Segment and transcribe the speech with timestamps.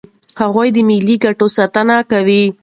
[0.41, 2.43] هغوی د ملي ګټو ساتنه کوي.